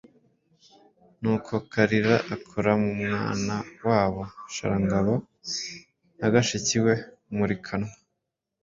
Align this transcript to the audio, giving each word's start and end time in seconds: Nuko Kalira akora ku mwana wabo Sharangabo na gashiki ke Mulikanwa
Nuko 1.21 1.51
Kalira 1.71 2.15
akora 2.35 2.71
ku 2.81 2.89
mwana 3.01 3.55
wabo 3.87 4.21
Sharangabo 4.53 5.13
na 6.19 6.27
gashiki 6.33 6.75
ke 6.83 6.95
Mulikanwa 7.35 7.93